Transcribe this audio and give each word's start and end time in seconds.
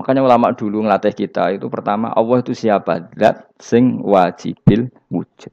Makanya 0.00 0.24
ulama 0.24 0.56
dulu 0.56 0.80
ngelatih 0.88 1.12
kita 1.12 1.52
itu 1.52 1.68
pertama 1.68 2.08
Allah 2.16 2.40
itu 2.40 2.56
siapa? 2.56 3.12
Zat 3.20 3.52
sing 3.60 4.00
wajibil 4.00 4.88
wujud. 5.12 5.52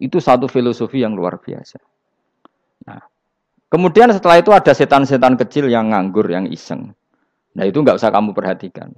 Itu 0.00 0.16
satu 0.16 0.48
filosofi 0.48 1.04
yang 1.04 1.12
luar 1.12 1.36
biasa. 1.36 1.76
Nah, 2.88 3.04
kemudian 3.68 4.08
setelah 4.08 4.40
itu 4.40 4.48
ada 4.48 4.72
setan-setan 4.72 5.36
kecil 5.36 5.68
yang 5.68 5.92
nganggur, 5.92 6.24
yang 6.24 6.48
iseng. 6.48 6.96
Nah 7.52 7.68
itu 7.68 7.84
nggak 7.84 8.00
usah 8.00 8.08
kamu 8.08 8.32
perhatikan. 8.32 8.96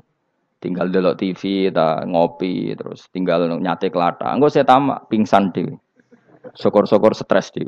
Tinggal 0.62 0.95
delok 0.95 1.18
TV, 1.18 1.74
ta, 1.74 2.06
ngopi, 2.06 2.79
terus 2.79 3.11
tinggal 3.11 3.50
nyate 3.58 3.90
kelata. 3.90 4.30
Enggak 4.30 4.54
saya 4.54 4.64
tamak, 4.64 5.11
pingsan 5.11 5.50
deh. 5.50 5.74
Sokor-sokor 6.54 7.18
stres 7.18 7.50
deh. 7.50 7.66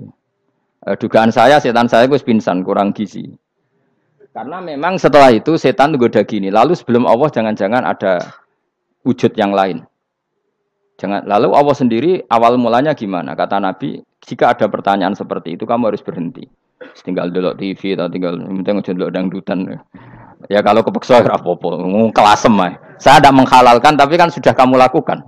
E, 0.87 0.89
dugaan 0.95 1.35
saya 1.35 1.59
setan 1.59 1.91
saya 1.91 2.07
gue 2.07 2.23
pingsan, 2.23 2.63
kurang 2.63 2.95
gizi. 2.95 3.27
Karena 4.37 4.61
memang 4.61 5.01
setelah 5.01 5.33
itu 5.33 5.57
setan 5.57 5.97
goda 5.97 6.21
gini. 6.21 6.53
Lalu 6.53 6.77
sebelum 6.77 7.09
Allah 7.09 7.33
jangan-jangan 7.33 7.89
ada 7.89 8.21
wujud 9.01 9.33
yang 9.33 9.57
lain. 9.57 9.81
Jangan. 11.01 11.25
Lalu 11.25 11.57
Allah 11.57 11.73
sendiri 11.73 12.13
awal 12.29 12.61
mulanya 12.61 12.93
gimana? 12.93 13.33
Kata 13.33 13.57
Nabi, 13.57 13.97
jika 14.21 14.53
ada 14.53 14.69
pertanyaan 14.69 15.17
seperti 15.17 15.57
itu 15.57 15.65
kamu 15.65 15.89
harus 15.89 16.05
berhenti. 16.05 16.45
Tinggal 17.01 17.33
dulu 17.33 17.57
TV 17.57 17.97
atau 17.97 18.13
tinggal 18.13 18.37
penting 18.37 18.77
aja 18.85 18.93
dulu 18.93 19.09
dangdutan. 19.09 19.59
Ya 20.53 20.61
kalau 20.61 20.85
kepeksa 20.85 21.25
ya 21.25 21.33
apa-apa, 21.33 21.89
kelasem 22.13 22.53
ya. 22.61 22.69
Saya 23.01 23.17
tidak 23.25 23.41
menghalalkan 23.41 23.97
tapi 23.97 24.21
kan 24.21 24.29
sudah 24.29 24.53
kamu 24.53 24.77
lakukan. 24.77 25.25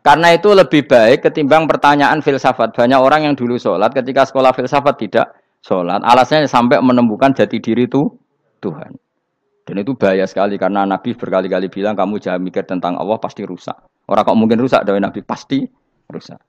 Karena 0.00 0.32
itu 0.32 0.48
lebih 0.56 0.88
baik 0.88 1.20
ketimbang 1.28 1.68
pertanyaan 1.68 2.24
filsafat. 2.24 2.72
Banyak 2.72 2.96
orang 2.96 3.28
yang 3.28 3.34
dulu 3.36 3.60
sholat 3.60 3.92
ketika 3.92 4.24
sekolah 4.24 4.56
filsafat 4.56 4.96
tidak 4.96 5.28
sholat. 5.64 6.00
Alasannya 6.04 6.48
sampai 6.48 6.80
menemukan 6.80 7.32
jati 7.36 7.60
diri 7.60 7.86
itu 7.88 8.08
Tuhan. 8.60 8.96
Dan 9.64 9.86
itu 9.86 9.94
bahaya 9.94 10.26
sekali 10.26 10.58
karena 10.58 10.82
Nabi 10.82 11.14
berkali-kali 11.14 11.70
bilang 11.70 11.94
kamu 11.94 12.18
jangan 12.18 12.42
mikir 12.42 12.66
tentang 12.66 12.98
Allah 12.98 13.20
pasti 13.22 13.46
rusak. 13.46 13.76
Orang 14.10 14.26
kok 14.26 14.34
mungkin 14.34 14.58
rusak 14.58 14.82
dari 14.82 14.98
Nabi 14.98 15.22
pasti 15.22 15.62
rusak. 16.10 16.42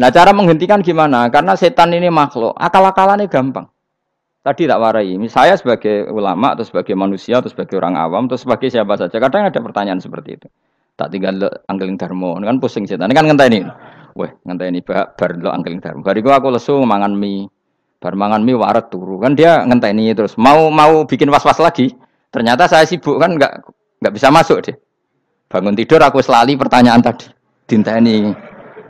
Nah 0.00 0.08
cara 0.10 0.34
menghentikan 0.34 0.82
gimana? 0.82 1.28
Karena 1.30 1.54
setan 1.54 1.94
ini 1.94 2.10
makhluk, 2.10 2.56
akal-akalannya 2.56 3.30
gampang. 3.30 3.68
Tadi 4.40 4.64
tak 4.64 4.80
warai. 4.80 5.12
Saya 5.28 5.54
sebagai 5.60 6.08
ulama 6.08 6.56
atau 6.56 6.64
sebagai 6.64 6.96
manusia 6.96 7.44
atau 7.44 7.52
sebagai 7.52 7.76
orang 7.76 8.00
awam 8.00 8.24
atau 8.24 8.40
sebagai 8.40 8.72
siapa 8.72 8.96
saja. 8.96 9.20
Kadang 9.20 9.46
ada 9.46 9.60
pertanyaan 9.60 10.00
seperti 10.00 10.40
itu. 10.40 10.48
Tak 10.96 11.12
tinggal 11.12 11.36
anggeling 11.68 12.00
darmo, 12.00 12.34
kan 12.40 12.56
pusing 12.56 12.88
setan. 12.88 13.12
Ini 13.12 13.14
kan 13.14 13.28
ngenteni. 13.28 13.60
Wah, 14.16 14.32
ngenteni 14.48 14.80
bar 14.82 15.30
lo 15.36 15.52
anggeling 15.52 15.84
darmo. 15.84 16.00
Bariku 16.00 16.32
aku 16.32 16.48
lesu 16.50 16.80
mangan 16.82 17.12
mie. 17.12 17.52
Bar 18.00 18.16
mangan 18.16 18.40
mie 18.40 18.56
waret 18.56 18.88
turu. 18.88 19.20
Kan 19.20 19.36
dia 19.36 19.60
ngenteni 19.68 20.08
terus 20.16 20.40
mau 20.40 20.72
mau 20.72 21.04
bikin 21.04 21.28
was-was 21.28 21.60
lagi. 21.60 21.92
Ternyata 22.32 22.64
saya 22.64 22.88
sibuk 22.88 23.20
kan 23.20 23.36
nggak 23.36 23.52
nggak 24.00 24.12
bisa 24.16 24.32
masuk 24.32 24.64
deh. 24.64 24.76
Bangun 25.52 25.76
tidur 25.76 26.00
aku 26.00 26.24
selali 26.24 26.56
pertanyaan 26.56 27.04
tadi. 27.04 27.28
Dinteni. 27.68 28.32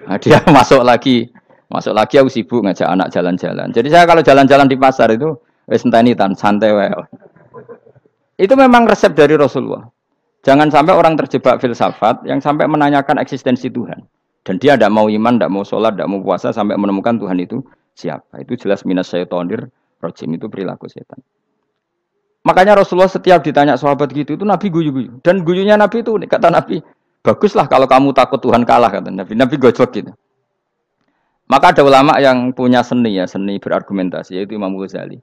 Nah, 0.06 0.16
dia 0.22 0.38
masuk 0.56 0.86
lagi. 0.86 1.26
Masuk 1.66 1.90
lagi 1.90 2.22
aku 2.22 2.30
sibuk 2.30 2.62
ngajak 2.62 2.86
anak 2.86 3.10
jalan-jalan. 3.10 3.74
Jadi 3.74 3.90
saya 3.90 4.06
kalau 4.06 4.22
jalan-jalan 4.22 4.70
di 4.70 4.78
pasar 4.78 5.10
itu 5.10 5.34
wis 5.66 5.82
enteni 5.82 6.14
tan 6.14 6.38
santai 6.38 6.70
wae. 6.70 6.94
Itu 8.38 8.54
memang 8.54 8.86
resep 8.86 9.10
dari 9.18 9.34
Rasulullah. 9.34 9.90
Jangan 10.46 10.70
sampai 10.72 10.94
orang 10.96 11.18
terjebak 11.18 11.60
filsafat 11.60 12.24
yang 12.24 12.40
sampai 12.40 12.64
menanyakan 12.70 13.20
eksistensi 13.20 13.68
Tuhan. 13.68 14.00
Dan 14.40 14.56
dia 14.56 14.72
tidak 14.72 14.88
mau 14.88 15.04
iman, 15.12 15.36
tidak 15.36 15.50
mau 15.52 15.60
sholat, 15.66 15.98
tidak 15.98 16.08
mau 16.08 16.24
puasa 16.24 16.48
sampai 16.48 16.80
menemukan 16.80 17.20
Tuhan 17.20 17.36
itu 17.36 17.60
siapa. 18.00 18.40
Itu 18.40 18.56
jelas 18.56 18.88
minas 18.88 19.12
syaitonir 19.12 19.68
rojim 20.00 20.32
itu 20.32 20.48
perilaku 20.48 20.88
setan. 20.88 21.20
Makanya 22.40 22.80
Rasulullah 22.80 23.12
setiap 23.12 23.44
ditanya 23.44 23.76
sahabat 23.76 24.16
gitu 24.16 24.40
itu 24.40 24.44
Nabi 24.48 24.72
guyu-guyu. 24.72 25.20
Dan 25.20 25.44
guyunya 25.44 25.76
Nabi 25.76 26.00
itu 26.00 26.16
kata 26.24 26.48
Nabi, 26.48 26.80
baguslah 27.20 27.68
kalau 27.68 27.84
kamu 27.84 28.16
takut 28.16 28.40
Tuhan 28.40 28.64
kalah 28.64 28.88
kata 28.88 29.12
Nabi. 29.12 29.36
Nabi 29.36 29.54
gojok 29.60 29.90
gitu. 29.92 30.12
Maka 31.50 31.74
ada 31.76 31.82
ulama 31.84 32.16
yang 32.22 32.54
punya 32.56 32.80
seni 32.80 33.18
ya, 33.18 33.26
seni 33.26 33.60
berargumentasi 33.60 34.40
yaitu 34.40 34.56
Imam 34.56 34.72
Ghazali. 34.78 35.20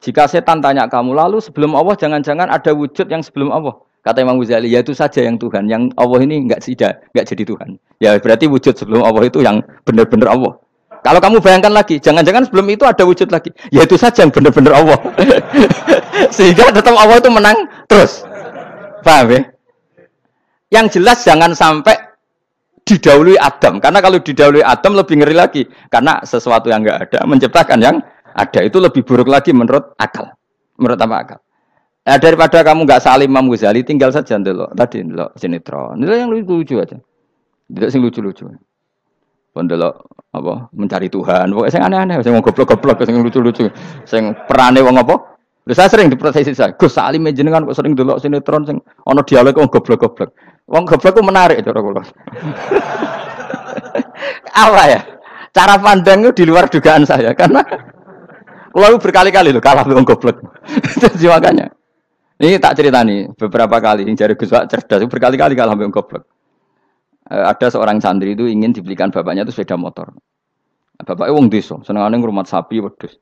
Jika 0.00 0.24
setan 0.24 0.64
tanya 0.64 0.88
kamu 0.88 1.12
lalu 1.12 1.38
sebelum 1.38 1.76
Allah 1.76 1.92
jangan-jangan 1.94 2.48
ada 2.48 2.72
wujud 2.72 3.06
yang 3.06 3.20
sebelum 3.20 3.52
Allah. 3.52 3.76
Kata 4.00 4.24
Imam 4.24 4.40
Ghazali, 4.40 4.72
ya 4.72 4.80
itu 4.80 4.96
saja 4.96 5.20
yang 5.20 5.36
Tuhan. 5.36 5.68
Yang 5.68 5.92
Allah 6.00 6.18
ini 6.24 6.48
enggak 6.48 6.64
tidak, 6.64 7.04
enggak 7.12 7.24
jadi 7.28 7.42
Tuhan. 7.44 7.70
Ya 8.00 8.10
berarti 8.16 8.48
wujud 8.48 8.72
sebelum 8.72 9.04
Allah 9.04 9.28
itu 9.28 9.44
yang 9.44 9.60
benar-benar 9.84 10.32
Allah. 10.32 10.56
Kalau 11.00 11.20
kamu 11.20 11.40
bayangkan 11.40 11.72
lagi, 11.72 11.96
jangan-jangan 11.96 12.44
sebelum 12.44 12.66
itu 12.68 12.84
ada 12.84 13.02
wujud 13.08 13.32
lagi. 13.32 13.48
Ya 13.72 13.88
itu 13.88 13.96
saja 13.96 14.24
yang 14.24 14.32
benar-benar 14.32 14.76
Allah. 14.76 14.98
Sehingga 16.36 16.68
tetap 16.68 16.92
Allah 16.92 17.16
itu 17.16 17.30
menang 17.32 17.56
terus. 17.88 18.20
Paham 19.00 19.32
ya? 19.32 19.40
Yang 20.70 21.00
jelas 21.00 21.24
jangan 21.24 21.56
sampai 21.56 21.96
didahului 22.84 23.40
Adam. 23.40 23.80
Karena 23.80 23.98
kalau 24.04 24.20
didahului 24.20 24.60
Adam 24.60 24.92
lebih 24.92 25.24
ngeri 25.24 25.34
lagi. 25.34 25.62
Karena 25.88 26.20
sesuatu 26.20 26.68
yang 26.68 26.84
enggak 26.84 27.08
ada 27.08 27.24
menciptakan 27.24 27.78
yang 27.80 27.96
ada. 28.36 28.60
Itu 28.60 28.76
lebih 28.78 29.00
buruk 29.00 29.32
lagi 29.32 29.56
menurut 29.56 29.96
akal. 29.96 30.28
Menurut 30.76 31.00
apa 31.00 31.16
akal? 31.16 31.38
Nah, 32.00 32.16
daripada 32.16 32.64
kamu 32.64 32.88
nggak 32.88 33.00
salim 33.04 33.28
Imam 33.28 33.46
Ghazali, 33.52 33.84
tinggal 33.84 34.08
saja 34.12 34.40
dulu. 34.40 34.68
Tadi 34.72 35.04
dulu 35.04 35.28
sinetron. 35.36 36.00
Itu 36.00 36.12
yang 36.12 36.32
lucu-lucu 36.32 36.76
aja. 36.80 36.96
Tidak 37.70 37.88
sing 37.88 38.00
lucu-lucu. 38.02 38.50
Pendelok 39.50 40.06
apa 40.30 40.70
mencari 40.70 41.10
Tuhan. 41.10 41.50
Pokoknya 41.50 41.72
sing 41.74 41.82
aneh-aneh, 41.82 42.22
sing 42.22 42.32
goblok-goblok, 42.38 43.02
sing 43.02 43.18
lucu-lucu, 43.18 43.66
sing 44.06 44.34
perane 44.46 44.78
wong 44.78 44.98
apa? 45.02 45.30
Saya 45.70 45.90
sering 45.90 46.10
diproteksi 46.10 46.54
saya. 46.56 46.74
Gus 46.74 46.94
Salim 46.96 47.28
jenengan 47.30 47.66
kok 47.66 47.76
sering 47.78 47.94
delok 47.94 48.18
sinetron 48.18 48.64
sing 48.66 48.76
ana 49.06 49.22
dialog 49.22 49.54
wong 49.54 49.68
goblok-goblok. 49.70 50.30
Wong 50.70 50.86
goblok 50.86 51.12
ku 51.18 51.22
menarik 51.22 51.62
cara 51.62 51.78
kula. 51.82 52.02
apa 54.64 54.82
ya? 54.86 55.00
Cara 55.50 55.74
pandang 55.82 56.22
itu 56.22 56.42
di 56.42 56.44
luar 56.46 56.70
dugaan 56.70 57.02
saya 57.02 57.34
karena 57.34 57.66
kalau 58.70 59.02
berkali-kali 59.02 59.50
loh 59.50 59.62
kalah 59.62 59.82
wong 59.82 60.06
goblok. 60.06 60.38
Jadi 61.02 61.26
makanya. 61.26 61.66
Ini 62.40 62.56
tak 62.56 62.80
cerita 62.80 63.04
nih 63.04 63.28
beberapa 63.36 63.76
kali 63.82 64.08
yang 64.08 64.16
jari 64.16 64.32
Gus 64.32 64.48
cerdas 64.48 65.04
berkali-kali 65.10 65.58
kalah 65.58 65.74
wong 65.74 65.92
goblok. 65.92 66.24
Eh, 67.30 67.44
ada 67.46 67.66
seorang 67.70 68.02
santri 68.02 68.34
itu 68.34 68.50
ingin 68.50 68.74
dibelikan 68.74 69.14
bapaknya 69.14 69.46
itu 69.46 69.54
sepeda 69.54 69.78
motor. 69.78 70.10
Bapaknya 70.98 71.30
wong 71.30 71.46
desa, 71.46 71.78
senengane 71.86 72.18
ngrumat 72.18 72.50
sapi 72.50 72.82
wedhus. 72.82 73.14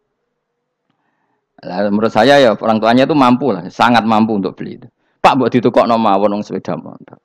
Nah, 1.60 1.92
menurut 1.92 2.08
saya 2.08 2.40
ya 2.40 2.56
orang 2.56 2.80
tuanya 2.80 3.04
itu 3.04 3.12
mampu 3.12 3.52
lah, 3.52 3.68
sangat 3.68 4.08
mampu 4.08 4.40
untuk 4.40 4.56
beli 4.56 4.80
itu. 4.80 4.88
Pak 5.20 5.34
buat 5.36 5.50
ditukokno 5.52 6.00
mawon 6.00 6.40
wong 6.40 6.42
sepeda 6.46 6.78
motor. 6.80 7.20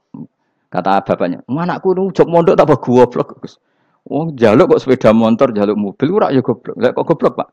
Kata 0.67 1.05
bapaknya, 1.05 1.45
"Anakku 1.47 1.93
nu 1.95 2.09
jok 2.11 2.27
mondok 2.27 2.57
tak 2.57 2.67
goblok, 2.81 3.39
Gus." 3.39 3.61
Wong 4.09 4.35
jaluk 4.35 4.75
kok 4.75 4.81
sepeda 4.83 5.15
motor, 5.15 5.55
jaluk 5.55 5.79
mobil 5.79 6.09
ora 6.11 6.33
ya 6.35 6.43
goblok. 6.43 6.75
Lah 6.75 6.91
kok 6.91 7.05
goblok, 7.07 7.33
Pak? 7.39 7.47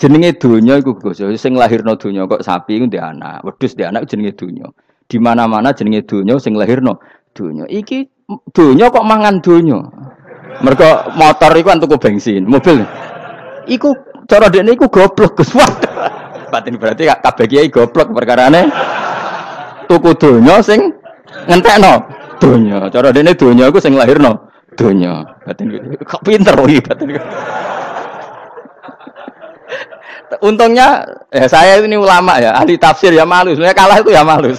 Jenenge 0.00 0.38
donya 0.40 0.80
iku 0.80 0.96
Gus, 0.96 1.20
ya, 1.20 1.28
sing 1.36 1.58
lahirno 1.58 1.98
donya 2.00 2.24
kok 2.24 2.40
sapi 2.40 2.80
iku 2.80 2.88
anak, 2.96 3.44
wedhus 3.44 3.76
ndek 3.76 3.92
anak 3.92 4.02
jenenge 4.08 4.32
donya. 4.38 4.70
Di 5.04 5.20
mana-mana 5.20 5.76
jenenge 5.76 6.06
donya 6.08 6.40
sing 6.40 6.56
lahirno 6.56 7.02
donya. 7.34 7.68
Iki 7.68 8.13
Dunia 8.24 8.88
kok 8.88 9.04
mangan 9.04 9.44
dunia. 9.44 9.84
Mereka 10.64 11.12
motor 11.18 11.52
itu 11.58 11.66
kan 11.66 11.78
bensin, 12.00 12.48
mobil. 12.48 12.80
Iku 13.68 13.92
cara 14.24 14.48
dia 14.48 14.64
iku 14.64 14.88
goblok 14.88 15.36
Gus. 15.36 15.52
Batin 16.52 16.78
berarti 16.78 17.10
kabeh 17.10 17.46
kiai 17.50 17.68
goblok 17.68 18.14
perkarane 18.14 18.70
tuku 19.90 20.14
dunia 20.16 20.62
sing 20.64 20.94
ngentekno 21.50 22.00
dunia. 22.40 22.88
Cara 22.88 23.12
dene 23.12 23.34
dunia 23.36 23.68
iku 23.68 23.82
sing 23.82 23.98
lahirno 23.98 24.48
dunia. 24.78 25.26
Batin 25.44 25.74
kok 26.00 26.22
pinter 26.24 26.54
iki 26.64 26.80
batin. 26.80 27.08
Untungnya 30.40 31.04
ya 31.30 31.46
saya 31.46 31.78
ini 31.78 31.94
ulama 31.94 32.42
ya, 32.42 32.56
ahli 32.56 32.74
tafsir 32.80 33.12
ya 33.12 33.28
malu. 33.28 33.52
Sebenarnya 33.54 33.76
kalah 33.76 33.98
itu 34.00 34.10
ya 34.10 34.22
malu. 34.24 34.50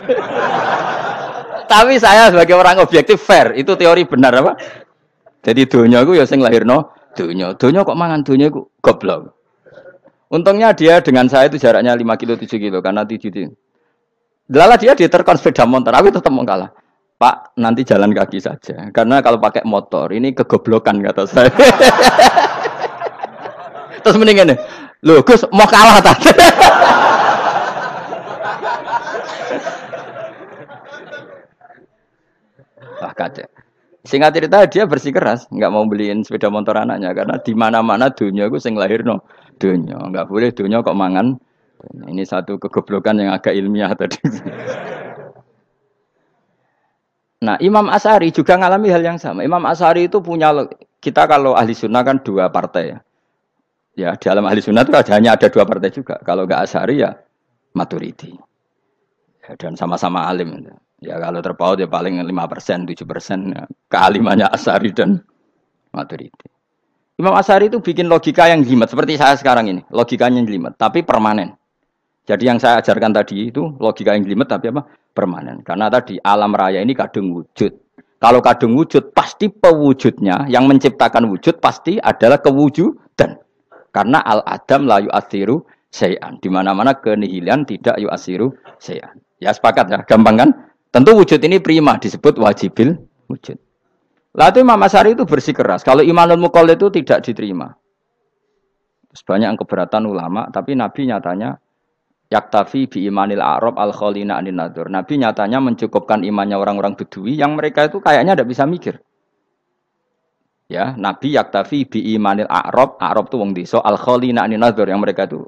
Tapi 1.66 1.98
saya 1.98 2.30
sebagai 2.30 2.56
orang 2.56 2.82
objektif 2.82 3.22
fair, 3.22 3.58
itu 3.58 3.74
teori 3.74 4.06
benar 4.06 4.34
apa? 4.38 4.54
Jadi 5.46 5.70
dunia 5.70 6.02
itu 6.02 6.18
ya 6.18 6.26
sing 6.26 6.42
lahirno 6.42 6.90
dunia. 7.14 7.54
Dunia 7.54 7.86
kok 7.86 7.98
mangan 7.98 8.26
dunia 8.26 8.50
itu 8.50 8.66
goblok. 8.82 9.34
Untungnya 10.30 10.74
dia 10.74 11.00
dengan 11.06 11.30
saya 11.30 11.48
itu 11.48 11.62
jaraknya 11.62 11.94
5 11.94 12.02
kilo 12.18 12.34
7 12.34 12.50
kilo 12.58 12.82
karena 12.82 13.06
7 13.06 13.30
kilo. 13.30 13.54
Lala 14.50 14.78
dia 14.78 14.94
diterkon 14.94 15.42
sepeda 15.42 15.66
motor, 15.66 15.94
aku 15.94 16.14
tetap 16.14 16.30
mau 16.30 16.46
kalah. 16.46 16.70
Pak, 17.16 17.58
nanti 17.58 17.88
jalan 17.88 18.12
kaki 18.12 18.44
saja. 18.44 18.92
Karena 18.92 19.24
kalau 19.24 19.40
pakai 19.40 19.64
motor, 19.64 20.12
ini 20.12 20.36
kegoblokan 20.36 21.00
kata 21.02 21.24
saya. 21.26 21.50
Terus 24.04 24.18
mendingan 24.22 24.54
nih, 24.54 24.60
loh 25.02 25.26
Gus 25.26 25.42
mau 25.50 25.66
kalah 25.66 25.98
tadi. 26.04 26.30
Wah 33.16 33.32
kacau. 33.32 33.48
Singkat 34.06 34.32
cerita 34.38 34.58
dia 34.70 34.84
bersikeras, 34.86 35.50
nggak 35.50 35.72
mau 35.74 35.88
beliin 35.90 36.22
sepeda 36.22 36.52
motor 36.52 36.78
anaknya 36.78 37.10
karena 37.16 37.42
di 37.42 37.58
mana-mana 37.58 38.12
dunia 38.14 38.52
gue 38.52 38.62
sing 38.62 38.78
lahir 38.78 39.02
no 39.02 39.24
dunia, 39.58 39.98
nggak 39.98 40.30
boleh 40.30 40.52
dunia 40.52 40.84
kok 40.84 41.00
mangan 41.00 41.40
Ini 41.86 42.26
satu 42.26 42.58
kegoblokan 42.58 43.22
yang 43.22 43.32
agak 43.34 43.54
ilmiah 43.56 43.94
tadi. 43.96 44.18
Nah, 47.46 47.62
Imam 47.62 47.86
Asari 47.94 48.34
juga 48.34 48.58
mengalami 48.58 48.90
hal 48.90 49.06
yang 49.06 49.20
sama. 49.22 49.46
Imam 49.46 49.62
Asari 49.70 50.10
itu 50.10 50.18
punya 50.18 50.50
kita 50.98 51.30
kalau 51.30 51.54
ahli 51.54 51.78
sunnah 51.78 52.02
kan 52.02 52.18
dua 52.18 52.50
partai 52.50 52.96
ya. 52.96 52.98
Ya, 53.94 54.10
dalam 54.18 54.50
ahli 54.50 54.66
sunnah 54.66 54.82
itu 54.82 54.96
hanya 55.14 55.38
ada 55.38 55.46
dua 55.46 55.62
partai 55.62 55.94
juga. 55.94 56.18
Kalau 56.26 56.50
nggak 56.50 56.66
Asari 56.66 57.06
ya 57.06 57.14
Maturidi. 57.78 58.34
Ya, 59.46 59.54
dan 59.62 59.78
sama-sama 59.78 60.26
alim. 60.26 60.74
Ya 61.06 61.22
kalau 61.22 61.40
terpaut 61.46 61.78
ya 61.78 61.86
paling 61.86 62.18
5 62.18 62.52
persen, 62.52 62.90
7 62.90 63.06
persen. 63.06 63.54
Ya. 63.54 63.64
Kealimannya 63.94 64.50
Asari 64.50 64.90
dan 64.90 65.22
Maturidi. 65.94 66.50
Imam 67.16 67.32
Asari 67.38 67.72
itu 67.72 67.80
bikin 67.80 68.12
logika 68.12 68.50
yang 68.50 68.66
jelimet. 68.66 68.92
Seperti 68.92 69.16
saya 69.16 69.40
sekarang 69.40 69.72
ini. 69.72 69.82
Logikanya 69.94 70.44
jelimet. 70.44 70.76
Tapi 70.76 71.06
permanen. 71.06 71.56
Jadi 72.26 72.44
yang 72.50 72.58
saya 72.58 72.82
ajarkan 72.82 73.14
tadi 73.14 73.54
itu 73.54 73.78
logika 73.78 74.18
yang 74.18 74.26
jelimet 74.26 74.50
tapi 74.50 74.74
apa? 74.74 74.84
Permanen. 75.16 75.62
Karena 75.62 75.88
tadi 75.88 76.18
alam 76.20 76.52
raya 76.58 76.82
ini 76.82 76.98
kadung 76.98 77.32
wujud. 77.32 77.72
Kalau 78.20 78.42
kadung 78.42 78.74
wujud 78.74 79.14
pasti 79.14 79.54
pewujudnya 79.54 80.50
yang 80.50 80.66
menciptakan 80.66 81.30
wujud 81.30 81.62
pasti 81.62 82.02
adalah 82.02 82.42
kewujudan. 82.42 83.38
Karena 83.94 84.20
al 84.26 84.42
adam 84.44 84.90
la 84.90 85.00
yu'athiru 85.00 85.64
sayan. 85.94 86.42
Di 86.42 86.50
mana-mana 86.52 86.98
kenihilan 86.98 87.64
tidak 87.64 87.96
yu'athiru 88.02 88.52
sayan. 88.82 89.16
Ya 89.40 89.54
sepakat 89.56 89.88
ya, 89.88 90.00
gampang 90.04 90.36
kan? 90.36 90.50
Tentu 90.96 91.12
wujud 91.12 91.44
ini 91.44 91.60
prima 91.60 92.00
disebut 92.00 92.40
wajibil 92.40 92.96
wujud. 93.28 93.60
Lalu 94.32 94.64
Imam 94.64 94.80
Asyari 94.80 95.12
itu 95.12 95.28
bersikeras. 95.28 95.84
Kalau 95.84 96.00
imanul 96.00 96.40
mukol 96.40 96.72
itu 96.72 96.88
tidak 96.88 97.20
diterima. 97.20 97.76
Sebanyak 99.12 99.60
keberatan 99.60 100.08
ulama, 100.08 100.48
tapi 100.56 100.72
Nabi 100.72 101.12
nyatanya 101.12 101.60
yaktafi 102.32 102.88
bi 102.88 103.12
imanil 103.12 103.44
arab 103.44 103.76
al 103.76 103.92
kholina 103.92 104.40
anin 104.40 104.56
nadur. 104.56 104.88
Nabi 104.88 105.20
nyatanya 105.20 105.60
mencukupkan 105.60 106.24
imannya 106.24 106.56
orang-orang 106.56 106.96
bedui 106.96 107.36
yang 107.36 107.60
mereka 107.60 107.92
itu 107.92 108.00
kayaknya 108.00 108.40
tidak 108.40 108.56
bisa 108.56 108.64
mikir. 108.64 108.96
Ya, 110.72 110.96
Nabi 110.96 111.36
yaktafi 111.36 111.92
bi 111.92 112.16
imanil 112.16 112.48
arab, 112.48 112.96
arab 113.04 113.28
itu 113.28 113.36
wong 113.36 113.52
desa 113.52 113.84
al 113.84 114.00
kholina 114.00 114.48
anin 114.48 114.64
nadur 114.64 114.88
yang 114.88 115.04
mereka 115.04 115.28
itu 115.28 115.44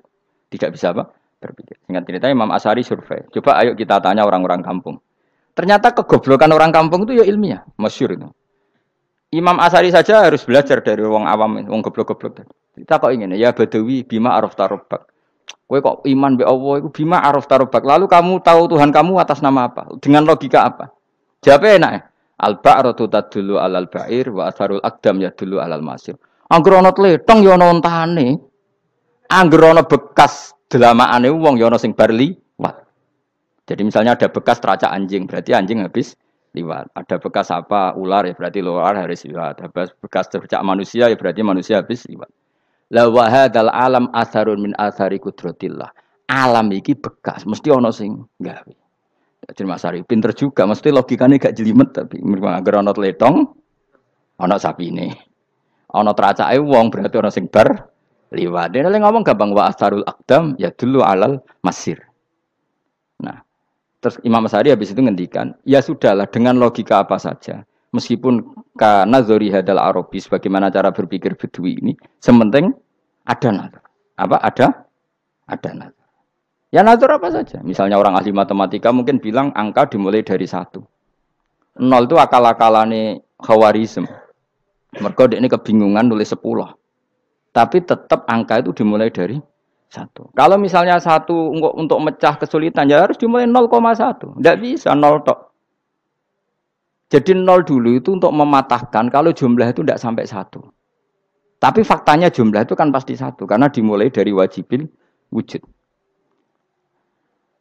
tidak 0.51 0.75
bisa 0.75 0.91
apa? 0.91 1.07
berpikir. 1.37 1.77
Singkat 1.85 2.03
cerita 2.03 2.25
Imam 2.33 2.49
Asari 2.49 2.81
survei. 2.81 3.23
Coba 3.29 3.61
ayo 3.61 3.77
kita 3.77 4.01
tanya 4.01 4.25
orang-orang 4.25 4.65
kampung. 4.65 4.97
Ternyata 5.57 5.89
kegoblokan 5.89 6.53
orang 6.53 6.69
kampung 6.69 7.09
itu 7.09 7.17
ya 7.17 7.25
ilmiah, 7.25 7.65
masyur 7.81 8.13
itu. 8.13 8.29
Imam 9.33 9.57
Asari 9.57 9.89
saja 9.89 10.23
harus 10.23 10.45
belajar 10.45 10.85
dari 10.85 11.01
wong 11.01 11.25
awam, 11.25 11.65
wong 11.65 11.81
goblok-goblok. 11.81 12.47
Kita 12.77 13.01
kok 13.01 13.09
ingin 13.09 13.33
ya 13.33 13.51
Badawi 13.51 14.05
bima 14.05 14.37
araf 14.37 14.53
tarobak. 14.53 15.09
Kowe 15.67 15.79
kok 15.83 16.07
iman 16.07 16.39
be 16.39 16.47
Allah 16.47 16.79
itu 16.79 16.89
bima 16.93 17.19
araf 17.19 17.43
tarobak. 17.49 17.83
Lalu 17.83 18.07
kamu 18.07 18.39
tahu 18.39 18.71
Tuhan 18.71 18.93
kamu 18.93 19.19
atas 19.19 19.43
nama 19.43 19.67
apa? 19.67 19.91
Dengan 19.99 20.23
logika 20.23 20.63
apa? 20.63 20.95
Jawabnya 21.43 21.75
enak 21.75 21.91
ya. 21.91 22.01
Al 22.37 22.53
ba'ratu 22.61 23.09
tadullu 23.09 23.57
alal 23.57 23.89
ba'ir 23.89 24.29
wa 24.29 24.47
asarul 24.47 24.79
akdam 24.79 25.19
ya 25.19 25.33
dulu 25.33 25.57
alal 25.59 25.81
masir. 25.81 26.15
Angger 26.47 26.79
ana 26.79 26.93
tletong 26.95 27.43
ya 27.43 27.57
ana 27.59 27.73
ontane. 27.73 28.39
Angger 29.27 29.73
ana 29.73 29.83
bekas 29.83 30.55
delamaane 30.71 31.27
wong 31.33 31.59
ya 31.59 31.67
ana 31.67 31.81
sing 31.81 31.91
bar 31.91 32.13
liwat. 32.15 32.46
Jadi 33.67 33.81
misalnya 33.83 34.15
ada 34.15 34.31
bekas 34.31 34.63
teracak 34.63 34.89
anjing, 34.89 35.27
berarti 35.27 35.51
anjing 35.51 35.83
habis 35.83 36.15
liwat. 36.55 36.87
Ada 36.95 37.19
bekas 37.19 37.51
apa 37.51 37.93
ular 37.99 38.23
ya 38.23 38.33
berarti 38.33 38.63
ular 38.63 38.95
harus 38.95 39.27
liwat. 39.27 39.59
Ada 39.59 39.91
bekas 39.99 40.31
teracak 40.31 40.63
manusia 40.63 41.11
ya 41.11 41.19
berarti 41.19 41.43
manusia 41.43 41.83
habis 41.83 42.07
liwat. 42.07 42.31
La 42.95 43.03
hadzal 43.11 43.67
alam 43.67 44.07
atharun 44.15 44.63
min 44.63 44.73
athari 44.79 45.19
kudratillah. 45.19 45.91
Alam 46.27 46.71
iki 46.75 46.95
bekas, 46.95 47.43
mesti 47.47 47.71
ono 47.71 47.91
sing 47.91 48.19
gawe. 48.39 48.75
Jadi 49.47 49.63
Mas 49.63 49.87
Ari 49.87 50.03
pinter 50.03 50.35
juga, 50.35 50.67
mesti 50.67 50.91
logikanya 50.91 51.39
gak 51.39 51.55
jelimet 51.55 51.95
tapi 51.95 52.19
agar 52.19 52.83
ono 52.83 52.91
letong, 52.91 53.35
ono 54.43 54.55
sapine. 54.59 55.07
Ono 55.95 56.11
teracake 56.11 56.59
wong 56.59 56.91
berarti 56.91 57.15
ono 57.15 57.31
sing 57.31 57.47
bar 57.47 57.71
liwat. 58.35 58.75
Dia 58.75 58.83
ngomong 58.87 59.23
gampang 59.23 59.55
wa 59.55 59.71
asarul 59.71 60.03
akdam 60.03 60.55
ya 60.59 60.67
dulu 60.71 60.99
alal 60.99 61.39
masir. 61.63 62.06
Terus 63.97 64.21
Imam 64.21 64.45
Sari 64.45 64.69
habis 64.69 64.93
itu 64.93 65.01
ngendikan, 65.01 65.57
ya 65.65 65.81
sudahlah 65.81 66.29
dengan 66.29 66.61
logika 66.61 67.01
apa 67.01 67.17
saja. 67.17 67.65
Meskipun 67.95 68.45
karena 68.77 69.25
zori 69.25 69.49
hadal 69.49 69.81
arabis 69.81 70.29
bagaimana 70.29 70.69
cara 70.69 70.93
berpikir 70.93 71.33
bedui 71.33 71.81
ini, 71.81 71.97
sementing 72.21 72.75
ada 73.25 73.49
nazar. 73.49 73.83
Apa? 74.21 74.37
Ada? 74.43 74.67
Ada 75.49 75.69
nazar. 75.73 76.07
Ya 76.69 76.85
nazar 76.85 77.09
apa 77.17 77.31
saja. 77.33 77.57
Misalnya 77.65 77.97
orang 77.97 78.13
ahli 78.19 78.29
matematika 78.29 78.93
mungkin 78.93 79.17
bilang 79.17 79.49
angka 79.57 79.89
dimulai 79.89 80.21
dari 80.21 80.45
satu. 80.45 80.83
Nol 81.81 82.05
itu 82.05 82.17
akal-akalane 82.19 83.23
khawarizm. 83.41 84.05
Mereka 84.97 85.37
ini 85.37 85.47
kebingungan 85.49 86.09
nulis 86.09 86.33
sepuluh. 86.33 86.69
Tapi 87.53 87.81
tetap 87.81 88.29
angka 88.29 88.61
itu 88.61 88.73
dimulai 88.77 89.09
dari 89.09 89.41
satu. 89.87 90.27
Kalau 90.35 90.59
misalnya 90.59 90.99
satu 90.99 91.55
untuk, 91.55 91.73
untuk 91.75 91.99
mecah 92.03 92.35
kesulitan 92.35 92.91
ya 92.91 93.07
harus 93.07 93.15
dimulai 93.15 93.47
0,1. 93.47 94.37
Tidak 94.39 94.57
bisa 94.59 94.91
nol 94.93 95.23
tok. 95.23 95.39
Jadi 97.07 97.31
nol 97.39 97.63
dulu 97.63 97.95
itu 97.95 98.11
untuk 98.11 98.35
mematahkan 98.35 99.07
kalau 99.07 99.31
jumlah 99.31 99.71
itu 99.71 99.79
tidak 99.87 99.99
sampai 100.03 100.27
satu. 100.27 100.59
Tapi 101.57 101.81
faktanya 101.81 102.27
jumlah 102.27 102.67
itu 102.67 102.75
kan 102.75 102.91
pasti 102.91 103.15
satu 103.15 103.47
karena 103.47 103.71
dimulai 103.71 104.11
dari 104.11 104.29
wajibil 104.35 104.85
wujud. 105.31 105.63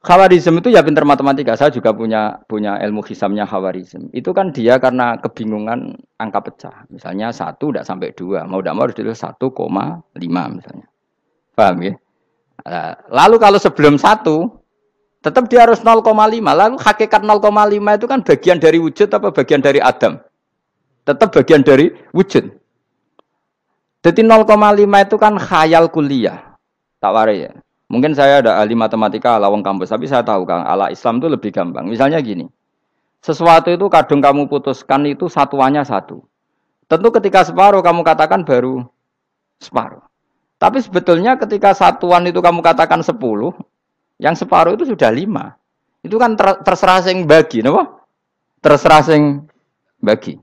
Khawarizm 0.07 0.63
itu 0.63 0.71
ya 0.71 0.87
pinter 0.87 1.03
matematika. 1.03 1.59
Saya 1.59 1.75
juga 1.75 1.91
punya 1.91 2.39
punya 2.47 2.79
ilmu 2.79 3.03
hisamnya 3.03 3.43
Khawarizm. 3.43 4.15
Itu 4.15 4.31
kan 4.31 4.55
dia 4.55 4.79
karena 4.79 5.19
kebingungan 5.19 5.99
angka 6.15 6.47
pecah. 6.47 6.77
Misalnya 6.95 7.35
satu 7.35 7.75
tidak 7.75 7.87
sampai 7.91 8.15
dua, 8.15 8.47
mau 8.47 8.63
tidak 8.63 8.75
mau 8.79 8.87
harus 8.87 8.95
ditulis 8.95 9.19
satu 9.19 9.51
koma 9.51 9.99
lima 10.15 10.47
misalnya. 10.47 10.87
Paham 11.59 11.83
ya? 11.83 11.95
Lalu 13.11 13.37
kalau 13.39 13.59
sebelum 13.63 13.95
satu, 13.95 14.51
tetap 15.23 15.47
dia 15.47 15.63
harus 15.67 15.83
0,5. 15.83 16.03
Lalu 16.43 16.77
hakikat 16.83 17.23
0,5 17.23 17.99
itu 17.99 18.07
kan 18.11 18.21
bagian 18.27 18.59
dari 18.59 18.79
wujud 18.83 19.09
apa 19.11 19.29
bagian 19.31 19.63
dari 19.63 19.79
Adam? 19.79 20.19
Tetap 21.07 21.31
bagian 21.31 21.63
dari 21.63 21.95
wujud. 22.11 22.45
Jadi 24.03 24.21
0,5 24.23 25.07
itu 25.07 25.17
kan 25.19 25.35
khayal 25.39 25.91
kuliah. 25.91 26.55
Tak 26.99 27.11
warai 27.15 27.47
ya. 27.47 27.53
Mungkin 27.87 28.19
saya 28.19 28.43
ada 28.43 28.59
ahli 28.59 28.75
matematika 28.75 29.39
ala 29.39 29.47
wong 29.47 29.63
kampus, 29.63 29.95
tapi 29.95 30.11
saya 30.11 30.27
tahu 30.27 30.43
Kang, 30.43 30.67
ala 30.67 30.91
Islam 30.91 31.23
itu 31.23 31.31
lebih 31.31 31.55
gampang. 31.55 31.87
Misalnya 31.87 32.19
gini, 32.19 32.51
sesuatu 33.23 33.71
itu 33.71 33.87
kadung 33.87 34.19
kamu 34.19 34.51
putuskan 34.51 35.07
itu 35.07 35.31
satuannya 35.31 35.87
satu. 35.87 36.27
Tentu 36.91 37.09
ketika 37.15 37.47
separuh 37.47 37.83
kamu 37.87 38.03
katakan 38.03 38.43
baru 38.43 38.83
separuh. 39.63 40.03
Tapi 40.67 40.83
sebetulnya 40.83 41.39
ketika 41.39 41.79
satuan 41.79 42.27
itu 42.27 42.43
kamu 42.43 42.59
katakan 42.59 42.99
sepuluh, 42.99 43.55
yang 44.19 44.35
separuh 44.35 44.75
itu 44.75 44.83
sudah 44.83 45.15
lima. 45.15 45.55
Itu 46.03 46.19
kan 46.19 46.35
ter 46.35 46.59
terserah 46.67 47.07
sing 47.07 47.23
bagi, 47.23 47.63
no? 47.63 48.03
Terserah 48.59 49.07
sing 49.07 49.47
bagi. 50.03 50.35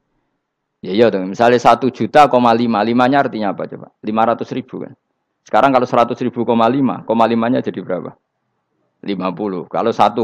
Ya 0.79 0.95
iya 0.95 1.11
dong. 1.11 1.35
Misalnya 1.35 1.59
satu 1.59 1.91
juta 1.91 2.31
koma 2.31 2.55
lima, 2.55 2.79
limanya 2.87 3.27
artinya 3.27 3.51
apa 3.51 3.67
coba? 3.67 3.91
Lima 3.99 4.23
ratus 4.23 4.47
ribu 4.55 4.87
kan? 4.87 4.95
Sekarang 5.43 5.75
kalau 5.75 5.83
100 5.83 6.15
ribu 6.23 6.47
koma 6.47 6.71
lima, 6.71 7.03
koma 7.03 7.27
limanya 7.27 7.59
jadi 7.59 7.83
berapa? 7.83 8.15
50. 9.03 9.67
Kalau 9.67 9.91
1,5 9.91 10.23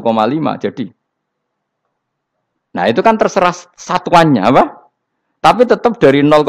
jadi. 0.63 0.87
Nah 2.71 2.87
itu 2.87 3.03
kan 3.03 3.19
terserah 3.19 3.51
satuannya 3.75 4.47
apa? 4.47 4.78
Tapi 5.39 5.63
tetap 5.63 5.95
dari 6.03 6.19
0,5 6.19 6.43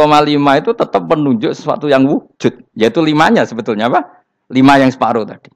itu 0.59 0.71
tetap 0.75 1.03
menunjuk 1.07 1.55
sesuatu 1.55 1.87
yang 1.87 2.03
wujud. 2.11 2.67
Yaitu 2.75 3.01
limanya 3.07 3.47
sebetulnya 3.47 3.87
apa? 3.87 4.27
Lima 4.51 4.83
yang 4.83 4.91
separuh 4.91 5.23
tadi. 5.23 5.47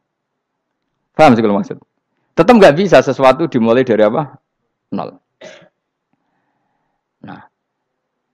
Paham 1.18 1.34
sih 1.34 1.42
kalau 1.42 1.58
maksud? 1.58 1.78
Tetap 2.34 2.54
nggak 2.54 2.74
bisa 2.78 3.02
sesuatu 3.02 3.46
dimulai 3.50 3.82
dari 3.82 4.06
apa? 4.06 4.38
Nol. 4.94 5.18
Nah, 7.26 7.42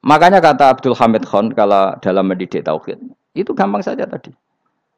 makanya 0.04 0.40
kata 0.44 0.76
Abdul 0.76 0.96
Hamid 0.96 1.24
Khan 1.24 1.52
kalau 1.56 1.96
dalam 2.04 2.28
mendidik 2.28 2.64
tauhid, 2.64 3.00
itu 3.32 3.52
gampang 3.56 3.84
saja 3.84 4.04
tadi. 4.04 4.32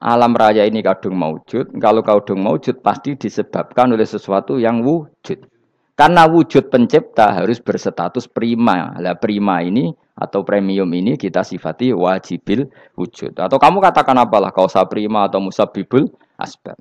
Alam 0.02 0.34
raya 0.34 0.66
ini 0.66 0.82
kadung 0.82 1.14
maujud. 1.14 1.78
Kalau 1.78 2.02
kadung 2.02 2.42
maujud 2.42 2.82
pasti 2.82 3.14
disebabkan 3.14 3.94
oleh 3.94 4.02
sesuatu 4.02 4.58
yang 4.58 4.82
wujud. 4.82 5.46
Karena 5.92 6.24
wujud 6.24 6.72
pencipta 6.72 7.36
harus 7.36 7.60
berstatus 7.60 8.24
prima. 8.24 8.96
Lah 8.96 9.12
prima 9.12 9.60
ini 9.60 9.92
atau 10.16 10.40
premium 10.40 10.88
ini 10.88 11.20
kita 11.20 11.44
sifati 11.44 11.92
wajibil 11.92 12.68
wujud. 12.96 13.36
Atau 13.36 13.60
kamu 13.60 13.84
katakan 13.84 14.16
apalah 14.16 14.48
kausa 14.52 14.84
prima 14.88 15.28
atau 15.28 15.44
musabibul 15.44 16.08
asbab. 16.40 16.80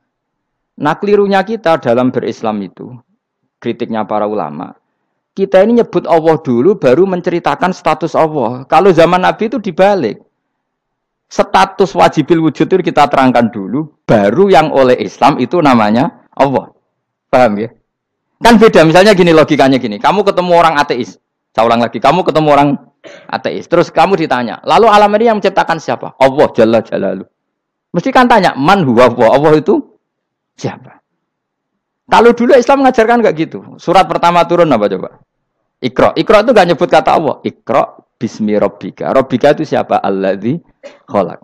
Nah 0.79 0.95
kelirunya 0.95 1.43
kita 1.43 1.77
dalam 1.83 2.09
berislam 2.09 2.57
itu, 2.63 2.95
kritiknya 3.59 4.07
para 4.07 4.25
ulama, 4.25 4.73
kita 5.35 5.63
ini 5.63 5.83
nyebut 5.83 6.07
Allah 6.07 6.39
dulu 6.39 6.79
baru 6.79 7.03
menceritakan 7.07 7.75
status 7.75 8.15
Allah. 8.15 8.63
Kalau 8.67 8.91
zaman 8.91 9.23
Nabi 9.23 9.51
itu 9.51 9.59
dibalik. 9.59 10.19
status 11.31 11.95
wajibil 11.95 12.43
wujud 12.43 12.67
itu 12.67 12.91
kita 12.91 13.07
terangkan 13.07 13.47
dulu, 13.55 13.87
baru 14.03 14.51
yang 14.51 14.67
oleh 14.67 14.99
Islam 14.99 15.39
itu 15.39 15.63
namanya 15.63 16.27
Allah. 16.35 16.75
Paham 17.31 17.55
ya? 17.55 17.71
Kan 18.41 18.57
beda, 18.57 18.81
misalnya 18.83 19.13
gini 19.13 19.31
logikanya 19.31 19.77
gini, 19.77 20.01
kamu 20.01 20.25
ketemu 20.25 20.51
orang 20.57 20.75
ateis, 20.81 21.21
saya 21.53 21.63
ulang 21.69 21.85
lagi, 21.85 22.01
kamu 22.01 22.25
ketemu 22.25 22.49
orang 22.49 22.69
ateis, 23.29 23.69
terus 23.69 23.93
kamu 23.93 24.17
ditanya, 24.17 24.57
lalu 24.65 24.89
alam 24.89 25.13
ini 25.15 25.29
yang 25.29 25.37
menciptakan 25.37 25.77
siapa? 25.77 26.17
Allah 26.17 26.47
Jalla 26.57 26.81
Jalalu. 26.81 27.25
Mesti 27.93 28.09
kan 28.09 28.25
tanya, 28.25 28.57
man 28.57 28.81
huwa 28.81 29.13
Allah, 29.13 29.29
Allah 29.37 29.53
itu 29.61 29.77
siapa? 30.57 31.01
Kalau 32.11 32.35
dulu 32.35 32.51
Islam 32.59 32.83
mengajarkan 32.83 33.23
enggak 33.23 33.35
gitu. 33.39 33.59
Surat 33.79 34.03
pertama 34.03 34.43
turun 34.43 34.67
apa 34.67 34.91
coba? 34.91 35.23
Ikro. 35.79 36.11
Ikro 36.19 36.43
itu 36.43 36.51
gak 36.51 36.67
nyebut 36.67 36.89
kata 36.91 37.15
Allah. 37.15 37.39
Ikro 37.39 38.11
bismi 38.19 38.59
robbika. 38.59 39.15
Robbika 39.15 39.55
itu 39.55 39.63
siapa? 39.63 39.95
Alladzi 40.03 40.59
kholak. 41.07 41.39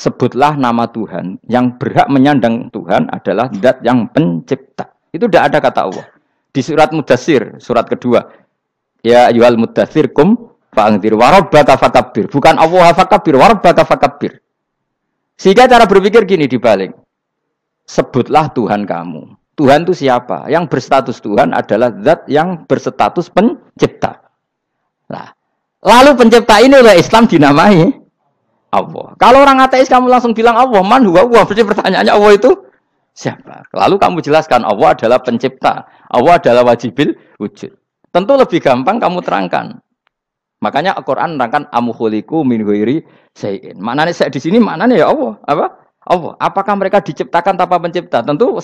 Sebutlah 0.00 0.56
nama 0.56 0.88
Tuhan. 0.88 1.44
Yang 1.44 1.66
berhak 1.76 2.08
menyandang 2.08 2.72
Tuhan 2.72 3.12
adalah 3.12 3.52
zat 3.60 3.84
yang 3.84 4.08
pencipta. 4.08 4.65
Itu 5.16 5.26
tidak 5.32 5.52
ada 5.52 5.58
kata 5.64 5.80
Allah. 5.88 6.06
Di 6.52 6.60
surat 6.60 6.92
Mudassir, 6.92 7.56
surat 7.56 7.88
kedua. 7.88 8.28
Ya 9.00 9.32
yuhal 9.32 9.56
mudassir 9.56 10.12
kum 10.12 10.56
fa'angdir 10.76 11.16
warabbaka 11.16 11.80
fakabir. 11.80 12.28
Bukan 12.28 12.60
Allah 12.60 12.92
fakabir, 12.92 13.38
warabbaka 13.38 13.88
fakabir. 13.88 14.44
Sehingga 15.36 15.68
cara 15.68 15.88
berpikir 15.88 16.24
gini 16.28 16.48
dibalik 16.48 16.92
sebutlah 17.86 18.50
Tuhan 18.52 18.84
kamu. 18.84 19.38
Tuhan 19.56 19.88
itu 19.88 20.04
siapa? 20.04 20.52
Yang 20.52 20.68
berstatus 20.68 21.16
Tuhan 21.24 21.56
adalah 21.56 21.88
zat 22.04 22.28
yang 22.28 22.68
berstatus 22.68 23.32
pencipta. 23.32 24.20
Nah, 25.08 25.32
lalu 25.80 26.12
pencipta 26.12 26.60
ini 26.60 26.76
oleh 26.76 27.00
Islam 27.00 27.24
dinamai 27.24 27.88
Allah. 28.68 29.16
Kalau 29.16 29.38
orang 29.40 29.64
ateis 29.64 29.88
kamu 29.88 30.12
langsung 30.12 30.36
bilang 30.36 30.60
Allah, 30.60 30.84
man 30.84 31.00
huwa 31.08 31.24
Allah. 31.24 31.48
Berarti 31.48 31.64
pertanyaannya 31.64 32.12
Allah 32.12 32.32
itu 32.36 32.50
siapa? 33.16 33.64
Lalu 33.72 33.96
kamu 33.96 34.18
jelaskan 34.20 34.62
Allah 34.62 34.92
adalah 34.92 35.18
pencipta. 35.24 35.88
Allah 36.12 36.36
adalah 36.36 36.62
wajibil 36.68 37.16
wujud. 37.40 37.72
Tentu 38.12 38.32
lebih 38.36 38.60
gampang 38.60 39.00
kamu 39.00 39.24
terangkan. 39.24 39.80
Makanya 40.60 40.96
Al-Quran 40.96 41.36
menerangkan 41.36 41.68
amuhuliku 41.72 42.44
min 42.44 42.64
huiri 42.64 43.04
sayin. 43.36 43.76
Maknanya 43.80 44.12
saya 44.12 44.32
di 44.32 44.40
sini 44.40 44.60
maknanya 44.60 44.96
ya 44.96 45.08
Allah. 45.12 45.36
Apa? 45.44 45.66
Allah. 46.06 46.32
Apakah 46.40 46.76
mereka 46.76 47.00
diciptakan 47.00 47.56
tanpa 47.60 47.76
pencipta? 47.80 48.24
Tentu 48.24 48.56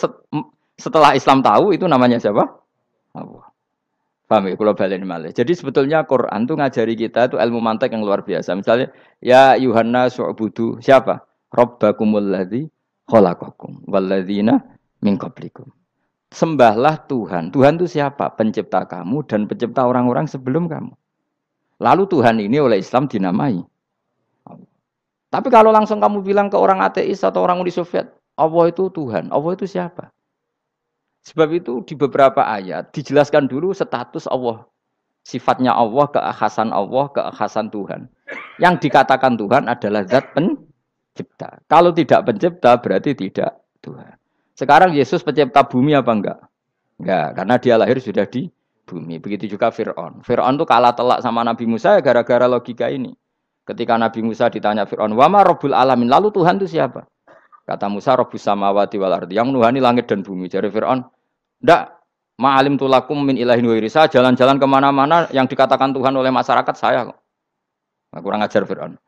setelah 0.81 1.13
Islam 1.13 1.45
tahu 1.45 1.77
itu 1.77 1.85
namanya 1.85 2.17
siapa? 2.17 2.49
Allah. 3.13 3.45
Paham 4.25 4.49
ya? 4.49 4.57
Kalau 4.57 4.73
balik 4.73 5.05
malih. 5.05 5.31
Jadi 5.37 5.53
sebetulnya 5.53 6.09
Quran 6.09 6.49
itu 6.49 6.55
ngajari 6.57 6.95
kita 6.97 7.29
itu 7.29 7.37
ilmu 7.37 7.61
mantek 7.61 7.93
yang 7.93 8.01
luar 8.01 8.25
biasa. 8.25 8.57
Misalnya, 8.57 8.89
ya 9.21 9.61
Yuhanna 9.61 10.09
su'budu 10.09 10.81
siapa? 10.81 11.29
Rabbakumul 11.53 12.33
ladzi 12.33 12.65
khalaqakum 13.09 13.87
walladzina 13.89 14.63
min 15.03 15.19
qablikum. 15.19 15.71
Sembahlah 16.33 17.05
Tuhan. 17.09 17.53
Tuhan 17.53 17.77
itu 17.77 18.01
siapa? 18.01 18.33
Pencipta 18.33 18.89
kamu 18.89 19.25
dan 19.29 19.45
pencipta 19.45 19.85
orang-orang 19.85 20.25
sebelum 20.25 20.65
kamu. 20.71 20.93
Lalu 21.83 22.05
Tuhan 22.09 22.41
ini 22.41 22.57
oleh 22.57 22.81
Islam 22.81 23.05
dinamai 23.11 23.61
tapi 25.33 25.49
kalau 25.49 25.73
langsung 25.73 25.97
kamu 25.97 26.21
bilang 26.21 26.53
ke 26.53 26.61
orang 26.61 26.85
ateis 26.85 27.25
atau 27.25 27.41
orang 27.41 27.57
Uni 27.57 27.73
Soviet, 27.73 28.13
Allah 28.37 28.69
itu 28.69 28.93
Tuhan, 28.93 29.33
Allah 29.33 29.57
itu 29.57 29.65
siapa? 29.65 30.13
Sebab 31.25 31.49
itu 31.57 31.81
di 31.89 31.97
beberapa 31.97 32.45
ayat 32.45 32.93
dijelaskan 32.93 33.49
dulu 33.49 33.73
status 33.73 34.29
Allah. 34.29 34.69
Sifatnya 35.25 35.73
Allah, 35.73 36.05
keakhasan 36.13 36.69
Allah, 36.69 37.09
keakhasan 37.17 37.73
Tuhan. 37.73 38.13
Yang 38.61 38.85
dikatakan 38.85 39.41
Tuhan 39.41 39.73
adalah 39.73 40.05
zat 40.05 40.29
pencipta. 41.13 41.61
Kalau 41.69 41.93
tidak 41.93 42.25
pencipta 42.25 42.73
berarti 42.81 43.13
tidak 43.13 43.61
Tuhan. 43.85 44.17
Sekarang 44.57 44.97
Yesus 44.97 45.21
pencipta 45.21 45.61
bumi 45.69 45.93
apa 45.93 46.13
enggak? 46.13 46.39
Enggak, 46.97 47.29
karena 47.37 47.55
dia 47.61 47.75
lahir 47.77 48.01
sudah 48.01 48.25
di 48.25 48.49
bumi. 48.89 49.21
Begitu 49.21 49.53
juga 49.53 49.69
Fir'aun. 49.69 50.25
Fir'aun 50.25 50.57
itu 50.57 50.65
kalah 50.65 50.97
telak 50.97 51.21
sama 51.21 51.45
Nabi 51.45 51.69
Musa 51.69 51.97
ya 51.97 52.01
gara-gara 52.01 52.49
logika 52.49 52.89
ini. 52.89 53.13
Ketika 53.69 53.95
Nabi 54.01 54.25
Musa 54.25 54.49
ditanya 54.49 54.89
Fir'aun, 54.89 55.13
wama 55.13 55.45
robul 55.45 55.77
alamin, 55.77 56.09
lalu 56.09 56.33
Tuhan 56.35 56.59
itu 56.59 56.81
siapa? 56.81 57.07
Kata 57.63 57.87
Musa, 57.87 58.19
robus 58.19 58.43
samawati 58.43 58.99
wal 58.99 59.15
ardi, 59.15 59.39
yang 59.39 59.55
menuhani 59.55 59.79
langit 59.79 60.11
dan 60.11 60.27
bumi. 60.27 60.51
Jadi 60.51 60.67
Fir'aun, 60.67 61.07
ndak, 61.63 62.03
ma'alim 62.43 62.75
tulakum 62.75 63.23
min 63.23 63.39
ilahin 63.39 63.63
wa 63.63 63.79
jalan-jalan 64.11 64.57
ke 64.59 64.67
mana-mana 64.67 65.31
yang 65.31 65.47
dikatakan 65.47 65.95
Tuhan 65.95 66.11
oleh 66.11 66.35
masyarakat 66.35 66.75
saya. 66.75 67.07
Nah, 67.07 68.21
kurang 68.21 68.43
ajar 68.43 68.67
Fir'aun. 68.67 68.99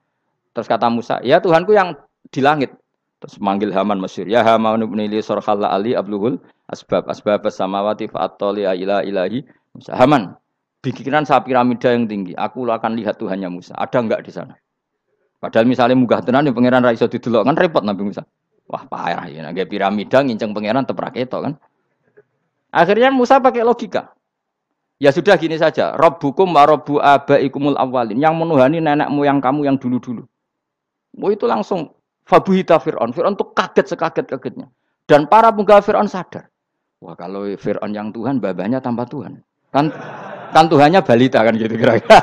Terus 0.54 0.70
kata 0.70 0.86
Musa, 0.86 1.18
ya 1.26 1.42
Tuhanku 1.42 1.74
yang 1.74 1.98
di 2.30 2.38
langit. 2.38 2.70
Terus 3.18 3.42
manggil 3.42 3.74
Haman 3.74 3.98
Mesir, 3.98 4.30
ya 4.30 4.46
Haman 4.46 4.86
ibn 4.86 5.00
Ili 5.02 5.18
sorhalla 5.18 5.74
ali 5.74 5.98
abluhul 5.98 6.38
asbab 6.70 7.10
asbab 7.10 7.42
samawati 7.50 8.06
fa'attoli 8.06 8.62
ila 8.62 9.02
ilahi. 9.02 9.42
Musa, 9.74 9.98
Haman, 9.98 10.38
bikinan 10.78 11.26
saya 11.26 11.42
piramida 11.42 11.90
yang 11.90 12.06
tinggi. 12.06 12.38
Aku 12.38 12.62
akan 12.62 12.94
lihat 12.94 13.18
Tuhannya 13.18 13.50
Musa. 13.50 13.74
Ada 13.74 13.98
enggak 13.98 14.22
di 14.22 14.30
sana? 14.30 14.54
Padahal 15.42 15.66
misalnya 15.66 15.98
munggah 15.98 16.22
tenan 16.22 16.46
yang 16.46 16.54
pangeran 16.54 16.86
raiso 16.86 17.10
didelok 17.10 17.44
kan 17.44 17.56
repot 17.58 17.82
Nabi 17.82 18.14
Musa. 18.14 18.22
Wah 18.64 18.86
parah 18.88 19.28
ya, 19.28 19.44
nggak 19.44 19.68
piramida 19.68 20.24
nginceng 20.24 20.56
pangeran 20.56 20.88
itu 20.88 21.36
kan. 21.36 21.52
Akhirnya 22.72 23.12
Musa 23.12 23.42
pakai 23.42 23.60
logika. 23.60 24.14
Ya 25.02 25.10
sudah 25.10 25.36
gini 25.36 25.58
saja, 25.58 25.92
Robbukum 25.98 26.54
wa 26.54 26.64
robbu 26.64 27.02
abaikumul 27.02 27.76
awalin. 27.76 28.16
Yang 28.16 28.34
menuhani 28.40 28.78
nenek 28.80 29.10
moyang 29.10 29.42
kamu 29.42 29.68
yang 29.68 29.76
dulu-dulu. 29.76 30.24
Oh 31.18 31.30
itu 31.30 31.46
langsung 31.46 31.94
fabuhita 32.26 32.82
Fir'aun. 32.82 33.14
Fir'aun 33.14 33.38
tuh 33.38 33.54
kaget 33.54 33.94
sekaget-kagetnya. 33.94 34.66
Dan 35.04 35.28
para 35.30 35.52
penggawa 35.54 35.84
Fir'aun 35.84 36.10
sadar. 36.10 36.50
Wah 37.04 37.14
kalau 37.14 37.44
Fir'aun 37.54 37.92
yang 37.92 38.10
Tuhan, 38.10 38.40
babanya 38.40 38.80
tanpa 38.80 39.04
Tuhan. 39.04 39.38
Kan 39.68 39.92
Kan 40.54 40.70
Tuhannya 40.70 41.02
balita 41.02 41.42
kan 41.42 41.58
gitu 41.58 41.74
kira-kira. 41.74 42.14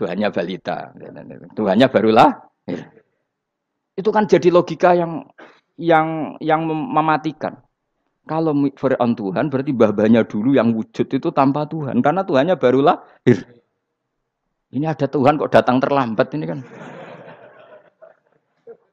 Tuhannya 0.00 0.28
balita. 0.32 0.96
Tuhannya 1.52 1.86
barulah. 1.92 2.40
Itu 3.92 4.08
kan 4.08 4.24
jadi 4.24 4.48
logika 4.48 4.96
yang 4.96 5.28
yang 5.76 6.40
yang 6.40 6.64
mematikan. 6.64 7.60
Kalau 8.24 8.56
Fir'aun 8.80 9.12
Tuhan 9.12 9.52
berarti 9.52 9.72
babanya 9.76 10.24
dulu 10.24 10.56
yang 10.56 10.72
wujud 10.72 11.04
itu 11.04 11.28
tanpa 11.36 11.68
Tuhan. 11.68 12.00
Karena 12.00 12.24
Tuhannya 12.24 12.56
barulah 12.56 13.04
lahir. 13.28 13.59
Ini 14.70 14.86
ada 14.86 15.10
Tuhan 15.10 15.34
kok 15.34 15.50
datang 15.50 15.82
terlambat 15.82 16.30
ini 16.38 16.44
kan. 16.46 16.60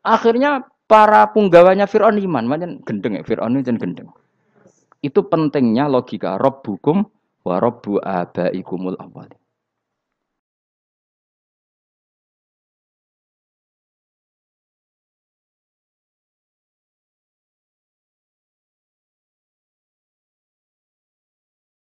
Akhirnya 0.01 0.65
para 0.89 1.29
punggawanya 1.29 1.85
Fir'aun 1.85 2.17
iman. 2.17 2.45
Macam 2.49 2.81
gendeng 2.81 3.19
ya, 3.19 3.23
Fir'aun 3.23 3.61
itu 3.61 3.69
gendeng. 3.77 4.09
Itu 5.05 5.29
pentingnya 5.29 5.85
logika 5.85 6.41
Rob 6.41 6.65
hukum 6.65 7.05
wa 7.45 7.55
robbu 7.61 8.01
abaikumul 8.01 8.97
awali. 8.97 9.37